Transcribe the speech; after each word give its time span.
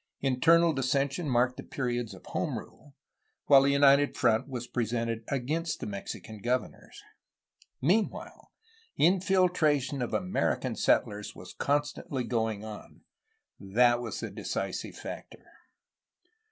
Internal 0.21 0.73
dissension 0.73 1.29
marked 1.29 1.57
the 1.57 1.63
periods 1.63 2.15
of 2.15 2.25
home 2.25 2.57
rule, 2.57 2.95
while 3.45 3.65
a 3.65 3.69
united 3.69 4.17
front 4.17 4.47
was 4.47 4.65
presented 4.65 5.23
against 5.27 5.79
the 5.79 5.85
Mexican 5.85 6.39
governors. 6.39 7.03
Meanwhile, 7.83 8.51
infiltration 8.97 10.01
of 10.01 10.11
American 10.15 10.75
settlers 10.75 11.35
was 11.35 11.53
constantly 11.53 12.23
going 12.23 12.65
on. 12.65 13.01
That 13.59 14.01
was 14.01 14.21
the 14.21 14.31
decisive 14.31 14.95
factor. 14.95 15.45